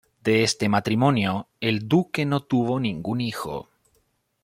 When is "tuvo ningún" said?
2.39-3.21